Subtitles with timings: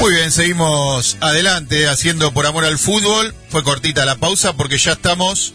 [0.00, 3.34] Muy bien, seguimos adelante haciendo por amor al fútbol.
[3.50, 5.54] Fue cortita la pausa porque ya estamos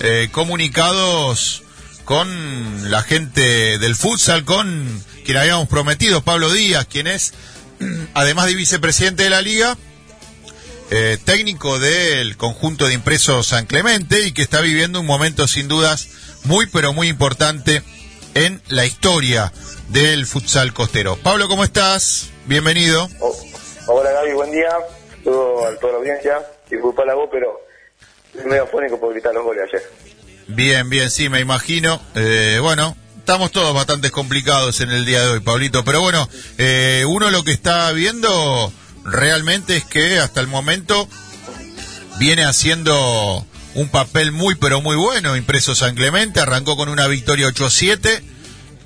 [0.00, 1.62] eh, comunicados
[2.04, 7.32] con la gente del futsal, con quien habíamos prometido, Pablo Díaz, quien es,
[8.14, 9.78] además de vicepresidente de la liga,
[10.90, 15.68] eh, técnico del conjunto de impresos San Clemente y que está viviendo un momento sin
[15.68, 16.08] dudas
[16.44, 17.82] muy pero muy importante
[18.34, 19.52] en la historia
[19.88, 21.16] del futsal costero.
[21.16, 22.28] Pablo, ¿cómo estás?
[22.46, 23.08] Bienvenido.
[23.20, 23.49] Oh,
[23.90, 24.68] hola Gaby, buen día.
[25.24, 26.46] Todo a toda la audiencia.
[26.70, 27.60] Disculpa la voz, pero
[28.38, 29.82] es medio fónico por gritar los goles ayer.
[30.48, 32.00] Bien, bien, sí, me imagino.
[32.14, 35.84] Eh, bueno, estamos todos bastante complicados en el día de hoy, Pablito.
[35.84, 38.72] Pero bueno, eh, uno lo que está viendo
[39.04, 41.08] realmente es que hasta el momento
[42.18, 47.48] viene haciendo un papel muy pero muy bueno impreso San Clemente, arrancó con una victoria
[47.48, 48.20] 8-7,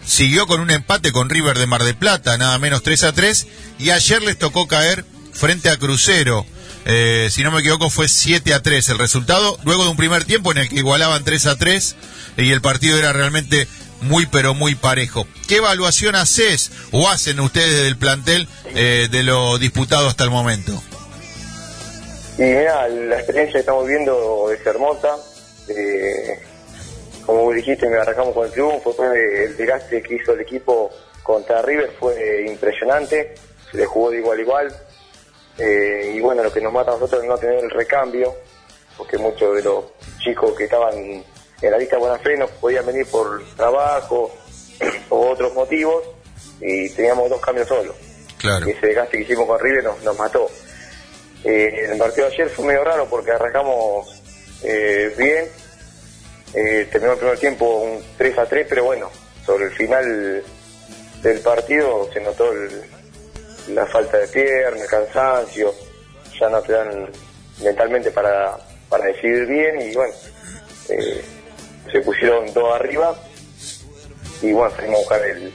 [0.07, 3.47] siguió con un empate con River de Mar de Plata, nada menos 3-3,
[3.79, 6.47] y ayer les tocó caer frente a Crucero,
[6.87, 10.59] eh, si no me equivoco fue 7-3 el resultado, luego de un primer tiempo en
[10.59, 11.95] el que igualaban 3-3
[12.37, 13.67] y el partido era realmente
[14.03, 15.27] muy pero muy parejo.
[15.49, 20.73] ¿Qué evaluación haces o hacen ustedes del plantel eh, de lo disputado hasta el momento?
[22.37, 25.17] Y mira, la experiencia que estamos viendo es hermosa.
[25.69, 26.39] Eh,
[27.27, 28.95] como dijiste, me arrancamos con el triunfo.
[29.13, 30.91] El desgaste que hizo el equipo
[31.23, 33.35] contra River fue impresionante.
[33.71, 34.77] Se le jugó de igual a igual.
[35.59, 38.35] Eh, y bueno, lo que nos mata a nosotros es no tener el recambio,
[38.97, 39.85] porque muchos de los
[40.19, 44.35] chicos que estaban en la lista Buena Fe no podían venir por trabajo
[45.11, 46.03] o otros motivos
[46.61, 47.95] y teníamos dos cambios solos.
[48.39, 48.69] Claro.
[48.69, 50.51] Y ese desgaste que hicimos con River nos, nos mató.
[51.45, 54.23] Eh, el partido de ayer fue medio raro porque arrancamos
[54.63, 55.47] eh, bien,
[56.55, 59.11] eh, terminó el primer tiempo un 3 a 3, pero bueno,
[59.45, 60.43] sobre el final
[61.23, 62.83] del partido se notó el-
[63.75, 65.75] la falta de pierna, el cansancio,
[66.39, 66.75] ya no te
[67.63, 68.57] mentalmente para,
[68.89, 70.13] para decidir bien y bueno,
[70.91, 71.25] eh,
[71.91, 73.17] se pusieron dos arriba
[74.43, 75.53] y bueno, salimos a buscar el,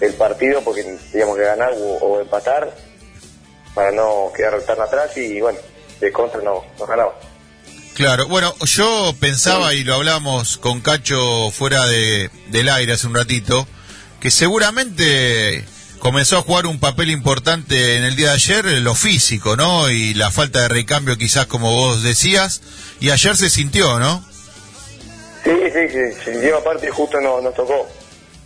[0.00, 2.72] el partido porque teníamos que ganar o, empatar
[3.74, 5.58] para no quedar tan atrás y bueno,
[6.00, 7.14] de contra no, nos ganaba.
[7.98, 13.14] Claro, bueno, yo pensaba y lo hablamos con Cacho fuera de, del aire hace un
[13.16, 13.66] ratito,
[14.20, 15.64] que seguramente
[15.98, 19.90] comenzó a jugar un papel importante en el día de ayer lo físico, ¿no?
[19.90, 22.62] Y la falta de recambio quizás como vos decías,
[23.00, 24.24] y ayer se sintió, ¿no?
[25.42, 27.84] Sí, sí, sí, se sintió aparte justo nos, nos tocó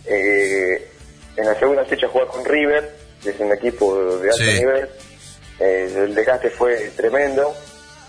[0.05, 0.91] eh,
[1.37, 4.59] en la segunda fecha jugar con River, que es un equipo de alto Sí.
[4.59, 4.89] nivel,
[5.59, 7.55] Eh, el desgaste fue tremendo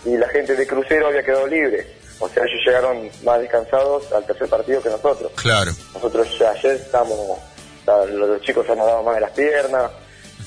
[0.04, 1.86] y la gente de Crucero había quedado libre,
[2.18, 5.32] o sea, ellos llegaron más descansados al tercer partido que nosotros.
[5.36, 5.72] Claro.
[5.94, 7.38] Nosotros ayer estábamos,
[8.12, 9.90] los, chicos se nadaban más de las piernas,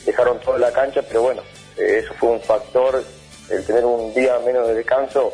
[0.06, 1.42] dejaron toda la cancha, pero bueno,
[1.78, 3.04] eh, eso fue un factor,
[3.50, 5.34] el tener un día menos de descanso,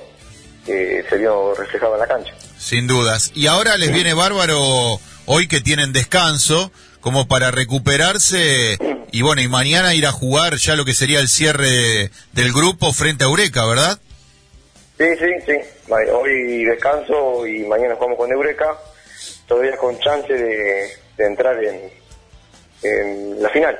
[0.65, 2.33] que se vio reflejado en la cancha.
[2.57, 3.31] Sin dudas.
[3.35, 8.77] Y ahora les viene bárbaro hoy que tienen descanso, como para recuperarse
[9.13, 12.91] y bueno, y mañana ir a jugar ya lo que sería el cierre del grupo
[12.93, 13.99] frente a Eureka, ¿verdad?
[14.97, 15.91] Sí, sí, sí.
[16.11, 18.77] Hoy descanso y mañana jugamos con Eureka,
[19.47, 20.87] todavía con chance de,
[21.17, 21.91] de entrar en,
[22.83, 23.79] en la final.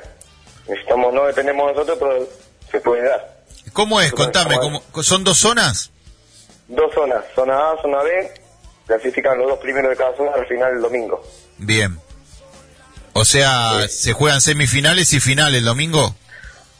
[0.67, 2.29] Necesitamos, no dependemos de nosotros, pero
[2.71, 3.37] se puede dar.
[3.73, 4.11] ¿Cómo es?
[4.11, 5.91] Contame, ¿cómo- ¿son dos zonas?
[6.67, 8.33] Dos zonas, zona A, zona B,
[8.87, 11.21] clasifican los dos primeros de cada zona al final el domingo.
[11.57, 11.99] Bien.
[13.13, 16.15] O sea, ¿se juegan semifinales y finales el domingo?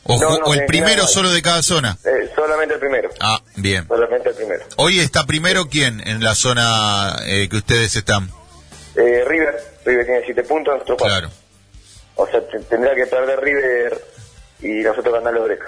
[0.06, 1.98] ¿O, No, ju- no, o el primero solo de cada zona?
[2.04, 2.23] Eh,
[2.64, 3.88] solamente el primero, Ah, bien.
[3.88, 4.64] solamente el primero.
[4.78, 8.30] Hoy está primero quién en la zona eh, que ustedes están.
[8.96, 9.56] Eh, River,
[9.86, 11.02] River tiene siete puntos, nosotros.
[11.08, 11.30] Claro.
[12.16, 14.04] O sea, te- tendrá que perder River
[14.62, 15.68] y nosotros ganar la Eureka.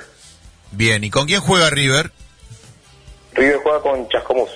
[0.71, 2.11] Bien, ¿y con quién juega River?
[3.33, 4.49] River juega con Chascomús,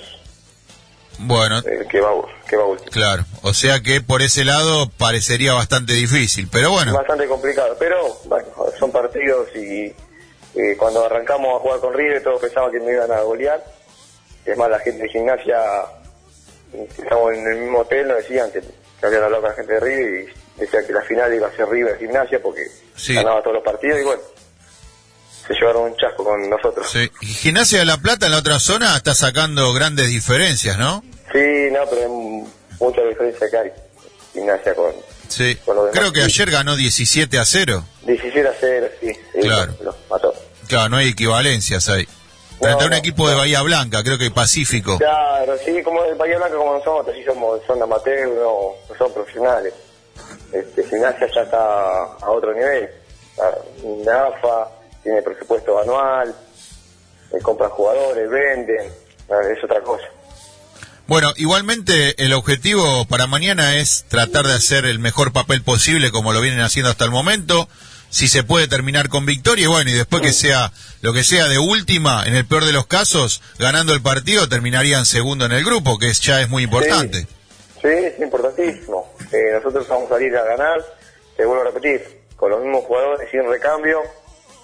[1.18, 2.10] Bueno, eh, que va,
[2.48, 2.90] que va último.
[2.90, 3.24] claro.
[3.42, 6.94] O sea que por ese lado parecería bastante difícil, pero bueno.
[6.94, 8.46] Bastante complicado, pero bueno,
[8.78, 9.92] son partidos y
[10.60, 13.64] eh, cuando arrancamos a jugar con River todos pensaban que me iban a golear.
[14.44, 15.58] Es más, la gente de gimnasia,
[16.72, 19.72] que estamos en el mismo hotel, nos decían que, que habían hablado con la gente
[19.74, 22.66] de River y decían que la final iba a ser River gimnasia porque
[22.96, 23.14] Sí.
[23.14, 24.20] ganaba todos los partidos y bueno,
[25.46, 26.88] se llevaron un chasco con nosotros.
[26.90, 27.10] Sí.
[27.22, 31.02] Y Gimnasia de la Plata en la otra zona está sacando grandes diferencias, ¿no?
[31.32, 32.08] Sí, no, pero hay
[32.78, 33.72] mucha diferencia que hay.
[34.32, 34.92] Gimnasia con,
[35.28, 35.56] Sí.
[35.64, 35.98] con los demás.
[35.98, 37.84] Creo que ayer ganó 17 a 0.
[38.02, 39.12] 17 a 0, sí.
[39.12, 39.74] sí, Claro.
[40.70, 42.06] Claro, no hay equivalencias ahí.
[42.60, 43.40] Frente a un no, equipo de no.
[43.40, 44.98] Bahía Blanca, creo que Pacífico.
[44.98, 49.12] Claro, sí, como el Bahía Blanca como nosotros, sí somos, son amateurs, no, no son
[49.12, 49.74] profesionales.
[50.52, 52.88] Este, gimnasia ya está a otro nivel.
[53.82, 54.68] Una AFA,
[55.02, 56.32] tiene presupuesto anual,
[57.32, 58.92] eh, compran jugadores, venden,
[59.28, 60.04] ah, es otra cosa.
[61.08, 66.32] Bueno, igualmente el objetivo para mañana es tratar de hacer el mejor papel posible como
[66.32, 67.68] lo vienen haciendo hasta el momento.
[68.10, 71.46] Si se puede terminar con victoria, y bueno, y después que sea lo que sea
[71.46, 75.64] de última, en el peor de los casos, ganando el partido, terminarían segundo en el
[75.64, 77.26] grupo, que es, ya es muy importante.
[77.80, 79.14] Sí, es importantísimo.
[79.32, 80.84] Eh, nosotros vamos a salir a ganar,
[81.36, 84.02] te vuelvo a repetir, con los mismos jugadores, sin recambio,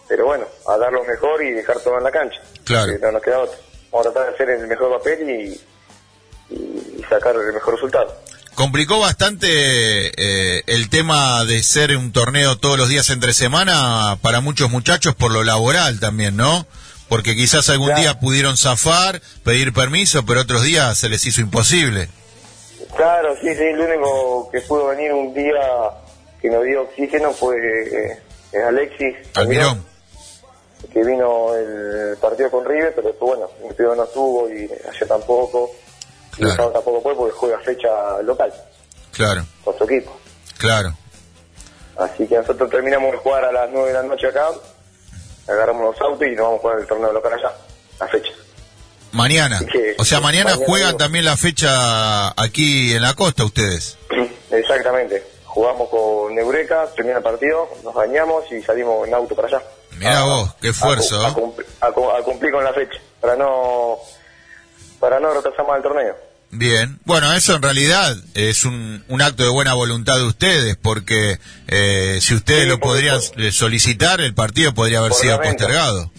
[0.09, 2.41] pero bueno, a dar lo mejor y dejar todo en la cancha.
[2.65, 2.93] Claro.
[2.93, 3.57] Eh, no nos queda otra.
[3.93, 8.15] Vamos a tratar de hacer el mejor papel y, y sacar el mejor resultado.
[8.57, 14.41] Complicó bastante eh, el tema de ser un torneo todos los días entre semana para
[14.41, 16.67] muchos muchachos por lo laboral también, ¿no?
[17.11, 18.01] Porque quizás algún Claro.
[18.01, 22.09] día pudieron zafar, pedir permiso, pero otros días se les hizo imposible.
[22.97, 25.61] Claro, sí, sí, el único que pudo venir un día
[26.41, 28.19] que nos dio oxígeno fue eh,
[28.55, 29.85] eh, Alexis Almirón.
[30.95, 35.71] que vino el partido con River, pero bueno, el partido no estuvo y ayer tampoco,
[36.37, 36.51] Claro.
[36.51, 38.53] el sábado tampoco fue porque juega fecha local
[39.13, 40.17] Claro, con su equipo.
[40.59, 40.95] claro.
[41.99, 44.49] Así que nosotros terminamos de jugar a las 9 de la noche acá,
[45.49, 47.53] agarramos los autos y nos vamos a jugar el torneo local allá,
[48.01, 48.33] la fecha.
[49.13, 49.61] Mañana.
[49.99, 53.97] O sea, mañana mañana juegan también la fecha aquí en la costa ustedes.
[54.51, 55.25] Exactamente.
[55.47, 59.63] Jugamos con Eureka, termina el partido, nos bañamos y salimos en auto para allá.
[59.93, 61.33] Mirá A- vos, qué esfuerzo, A, ¿eh?
[61.81, 63.97] a cumplir con la fecha, para no
[65.01, 66.15] para no retrasar más el torneo.
[66.59, 66.99] Bien.
[67.05, 71.39] Bueno, eso en realidad es un, un acto de buena voluntad de ustedes, porque
[71.69, 76.11] eh, si ustedes Sí, lo podrían eh, solicitar, el partido podría haber sido postergado.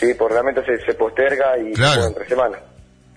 [0.00, 2.06] Sí, por reglamento se, se posterga y Claro.
[2.06, 2.58] entre semana.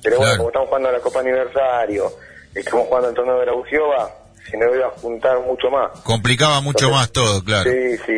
[0.03, 2.13] Pero bueno, como estamos jugando la Copa Aniversario,
[2.53, 4.11] estamos jugando el torneo de la Buciova,
[4.49, 5.99] se nos iba a juntar mucho más.
[6.01, 7.71] Complicaba mucho Entonces, más todo, claro.
[7.71, 8.17] Sí, sí.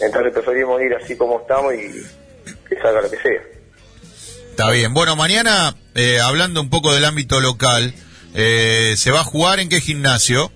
[0.00, 1.78] Entonces preferimos ir así como estamos y
[2.68, 3.40] que salga lo que sea.
[4.50, 4.92] Está bien.
[4.92, 7.94] Bueno, mañana, eh, hablando un poco del ámbito local,
[8.34, 10.52] eh, ¿se va a jugar en qué gimnasio?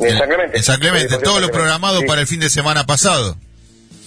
[0.00, 0.56] En San Clemente.
[0.56, 1.14] En San Clemente.
[1.16, 3.36] Sí, Todo lo programado Sí, para el fin de semana pasado.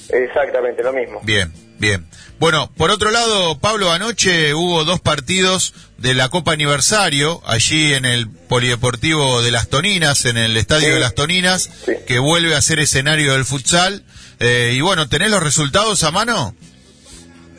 [0.09, 1.19] Exactamente, lo mismo.
[1.23, 2.05] Bien, bien.
[2.39, 8.05] Bueno, por otro lado, Pablo, anoche hubo dos partidos de la Copa Aniversario, allí en
[8.05, 10.93] el Polideportivo de Las Toninas, en el Estadio Sí.
[10.95, 11.69] de Las Toninas,
[12.07, 14.03] que vuelve a ser escenario del futsal.
[14.39, 16.55] Eh, y bueno, ¿tenés los resultados a mano?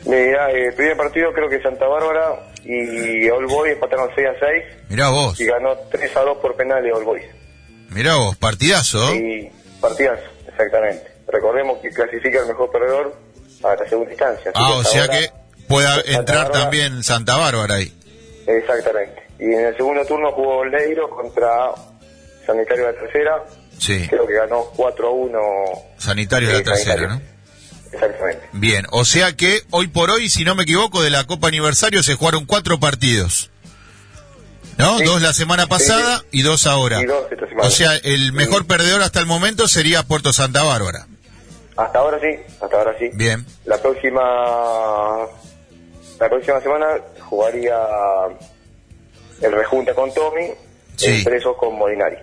[0.05, 4.39] Mira, eh, el primer partido creo que Santa Bárbara y All Boys empataron 6 a
[4.39, 7.23] 6 Mirá vos, y ganó 3 a 2 por penales All Boys.
[7.89, 9.13] mirá vos, partidazo.
[9.15, 11.07] Y partidas, exactamente.
[11.27, 13.15] Recordemos que clasifica el mejor perdedor
[13.63, 14.51] a la segunda instancia.
[14.55, 15.29] Ah, o sea que
[15.67, 17.93] pueda entrar Bárbara- también Santa Bárbara ahí.
[18.45, 19.23] Exactamente.
[19.39, 21.71] Y en el segundo turno jugó Leiro contra
[22.45, 23.43] Sanitario de la Tercera.
[23.79, 25.39] Sí, Creo que ganó 4 a 1.
[25.97, 27.15] sanitario de la Sí, tercera, Sanitario.
[27.25, 27.32] ¿no?
[27.93, 28.49] Exactamente.
[28.53, 32.01] Bien, o sea que hoy por hoy, si no me equivoco, de la Copa Aniversario
[32.03, 33.49] se jugaron cuatro partidos.
[34.77, 34.97] ¿No?
[34.97, 35.03] Sí.
[35.05, 36.99] Dos la semana pasada y dos ahora.
[37.01, 37.67] Y dos esta semana.
[37.67, 38.67] O sea, el mejor Sí.
[38.67, 41.07] perdedor hasta el momento sería Puerto Santa Bárbara.
[41.77, 43.09] Hasta ahora sí, hasta ahora sí.
[43.13, 44.21] Bien, La próxima
[46.19, 46.87] la próxima semana
[47.19, 47.75] jugaría
[49.41, 50.51] el rejunte con Tommy,
[51.01, 52.15] el preso con Molinari.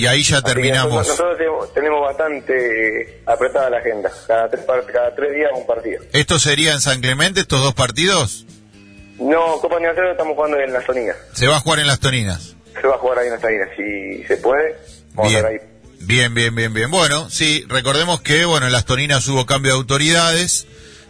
[0.00, 1.06] Y ahí ya terminamos.
[1.06, 4.10] Nosotros, nosotros tenemos, bastante apretada la agenda.
[4.26, 6.02] Cada tres, cada tres días un partido.
[6.12, 8.46] ¿Esto sería en San Clemente, estos dos partidos?
[9.18, 11.16] No, Copa Aniversario estamos jugando en las Toninas.
[11.34, 12.56] Se va a jugar en las Toninas.
[12.80, 13.68] Se va a jugar ahí en las Toninas.
[13.76, 14.76] Si se puede,
[15.14, 15.42] vamos a Bien.
[15.44, 15.66] ver ahí.
[16.02, 16.90] Bien, bien, bien, bien.
[16.90, 20.66] Bueno, sí, recordemos que, bueno, en las Toninas hubo cambio de autoridades.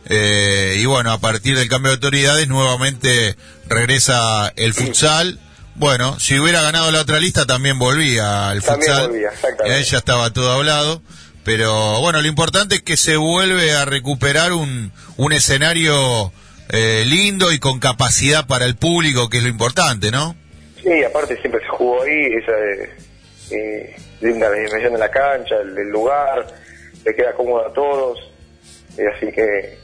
[0.07, 3.37] eh, y bueno, a partir del cambio de autoridades nuevamente
[3.69, 5.39] regresa el futsal.
[5.77, 9.09] Bueno, si hubiera ganado la otra lista también volvía al También futsal.
[9.09, 9.81] volvía, exactamente.
[9.81, 11.03] Eh, ya estaba todo hablado.
[11.43, 16.33] Pero bueno, lo importante es que se vuelve a recuperar un, un escenario
[16.69, 20.37] eh, lindo y con capacidad para el público, que es lo importante, ¿no?
[20.83, 22.97] Sí, aparte siempre se jugó ahí, esa eh,
[23.53, 26.47] eh, linda la dimensión de la cancha, el, el lugar,
[27.05, 28.19] le queda cómodo a todos,
[28.99, 29.79] y así que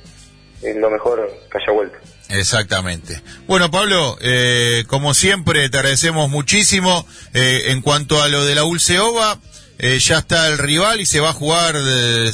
[0.62, 1.96] es lo mejor que haya vuelto.
[2.30, 3.20] Exactamente.
[3.46, 7.06] Bueno, Pablo, eh, como siempre, te agradecemos muchísimo.
[7.34, 9.38] Eh, en cuanto a lo de la Ulceova,
[9.78, 11.76] eh, ya está el rival y se va a jugar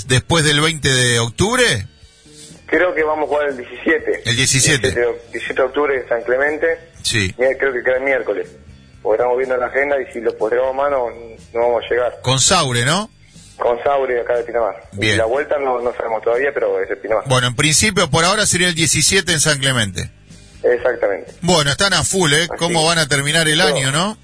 [0.06, 1.86] después del 20 de octubre.
[2.66, 4.22] Creo que vamos a jugar el 17.
[4.24, 4.94] El 17.
[5.32, 6.78] 17 de octubre en San Clemente.
[7.02, 7.32] Sí.
[7.34, 8.48] Creo que queda el miércoles.
[9.02, 11.08] Porque estamos viendo la agenda y si lo podremos a mano
[11.52, 12.20] no vamos a llegar.
[12.22, 13.10] Con Saure, ¿no?
[13.62, 14.74] Con Sauri acá de Pinamar.
[14.92, 15.14] Bien.
[15.14, 17.24] Y la vuelta no, no sabemos todavía, pero es de Pinamar.
[17.28, 20.10] Bueno, en principio por ahora sería el 17 en San Clemente.
[20.64, 21.32] Exactamente.
[21.42, 22.42] Bueno, están a full, ¿eh?
[22.50, 22.58] Así.
[22.58, 23.64] ¿Cómo van a terminar el No.
[23.66, 24.18] año, no?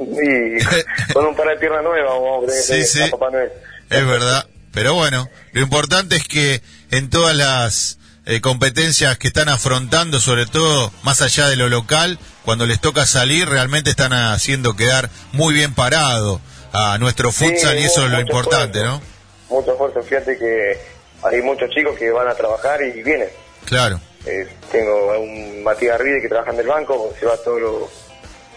[0.00, 0.64] Y
[1.12, 3.02] con un par de piernas nuevas vamos a Sí, que sí.
[3.02, 3.50] a Papá Noel.
[3.90, 4.46] Es verdad.
[4.72, 10.46] Pero bueno, lo importante es que en todas las eh, competencias que están afrontando, sobre
[10.46, 15.54] todo más allá de lo local, cuando les toca salir, realmente están haciendo quedar muy
[15.54, 16.40] bien parado
[16.72, 19.02] a nuestro Sí, futsal y eso es lo importante, esfuerzo.
[19.48, 19.56] ¿no?
[19.56, 20.02] Mucho esfuerzo.
[20.02, 20.78] Fíjate que
[21.22, 23.28] hay muchos chicos que van a trabajar y vienen.
[23.64, 24.00] Claro.
[24.26, 27.90] Eh, tengo a un Matías Ride que trabaja en el banco, se va todos los,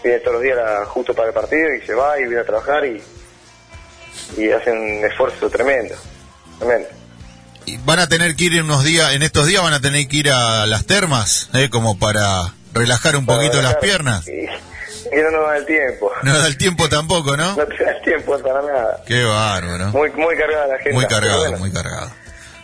[0.02, 2.84] viene todos los días justo para el partido y se va y viene a trabajar
[2.84, 3.02] y,
[4.36, 5.94] y hacen un esfuerzo tremendo,
[6.58, 6.88] tremendo.
[7.66, 10.06] Y van a tener que ir en unos días, en estos días van a tener
[10.06, 11.70] que ir a las termas, ¿eh?
[11.70, 14.28] Como para relajar un poquito las piernas.
[14.28, 14.46] Y,
[15.16, 16.12] y no nos da el tiempo.
[16.22, 17.56] No da el tiempo tampoco, ¿no?
[17.56, 19.02] No te da el tiempo para nada.
[19.06, 19.88] Qué bárbaro.
[19.88, 20.92] Muy, muy cargada la gente.
[20.92, 22.10] Muy cargado, muy cargado.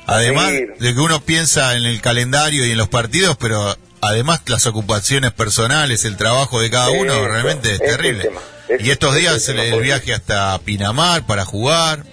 [0.07, 4.67] Además de que uno piensa en el calendario y en los partidos, pero además las
[4.67, 8.31] ocupaciones personales, el trabajo de cada uno, realmente es terrible.
[8.79, 12.05] Y estos días el viaje hasta Pinamar para jugar.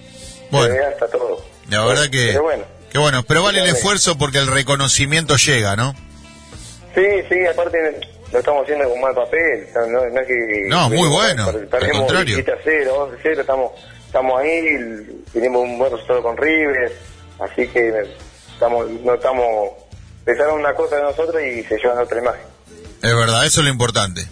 [0.50, 1.44] Bueno, hasta todo.
[1.68, 2.64] la verdad que, Pero bueno.
[2.90, 5.94] que bueno, pero vale el esfuerzo porque el reconocimiento llega, ¿no?
[6.94, 7.78] Sí, sí, aparte
[8.32, 9.66] lo estamos haciendo con mal papel.
[9.74, 10.66] No, no es que.
[10.68, 12.36] No, muy bueno, al contrario.
[12.36, 13.72] 17 a 0, 11 a 0, estamos,
[14.06, 16.92] estamos ahí, tenemos un buen resultado con River,
[17.38, 17.92] así que
[18.52, 19.70] estamos, no estamos.
[20.24, 22.42] Pensaron una cosa de nosotros y se llevan otra imagen.
[23.02, 24.26] Es verdad, eso es lo importante.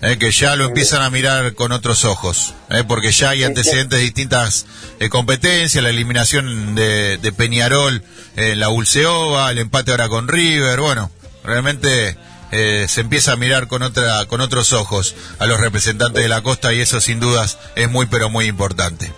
[0.00, 3.98] Eh, que ya lo empiezan a mirar con otros ojos, eh, porque ya hay antecedentes
[3.98, 4.64] de distintas
[5.00, 8.04] eh, competencias, la eliminación de, de Peñarol
[8.36, 11.10] en la Ulceova, el empate ahora con River, bueno,
[11.42, 12.16] realmente
[12.50, 16.42] eh, se empieza a mirar con otra, con otros ojos a los representantes de la
[16.42, 19.12] costa y eso sin dudas es muy pero muy importante.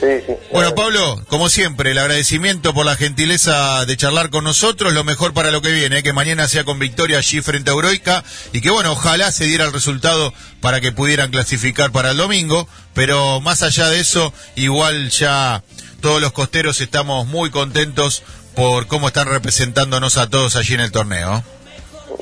[0.00, 0.32] Sí, sí.
[0.50, 5.34] Bueno, Pablo, como siempre, el agradecimiento por la gentileza de charlar con nosotros, lo mejor
[5.34, 6.02] para lo que viene, ¿eh?
[6.02, 9.66] que mañana sea con victoria allí frente a Euroica y que bueno, ojalá se diera
[9.66, 10.32] el resultado
[10.62, 15.62] para que pudieran clasificar para el domingo, pero más allá de eso, igual ya
[16.00, 18.22] todos los costeros estamos muy contentos
[18.54, 21.44] por cómo están representándonos a todos allí en el torneo.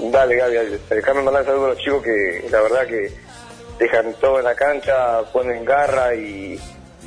[0.00, 0.78] Dale, Gaby.
[0.88, 3.12] Déjame mandar saludos a los chicos que la verdad que
[3.78, 6.58] dejan todo en la cancha, ponen garra y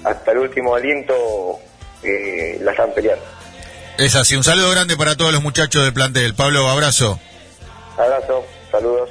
[0.03, 1.59] hasta el último aliento
[2.03, 3.23] eh, la están peleando.
[3.97, 6.33] Es así, un saludo grande para todos los muchachos del plantel.
[6.33, 7.19] Pablo, abrazo.
[7.97, 9.09] Abrazo, saludos.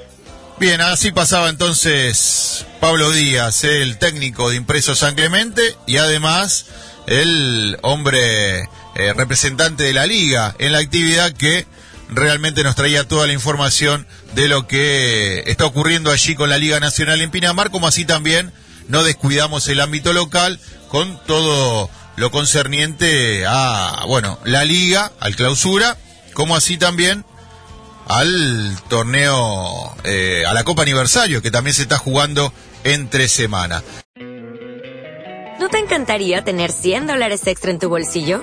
[0.58, 6.66] Bien, así pasaba entonces Pablo Díaz, el técnico de Impreso San Clemente y además
[7.06, 8.60] el hombre
[8.94, 11.66] eh, representante de la liga en la actividad que
[12.10, 16.80] realmente nos traía toda la información de lo que está ocurriendo allí con la Liga
[16.80, 18.52] Nacional en Pinamar, como así también
[18.88, 25.96] no descuidamos el ámbito local con todo lo concerniente a, bueno, la liga, al clausura,
[26.34, 27.24] como así también
[28.06, 32.52] al torneo, eh, a la Copa Aniversario, que también se está jugando
[32.82, 33.82] entre semana.
[35.60, 38.42] ¿No te encantaría tener 100 dólares extra en tu bolsillo?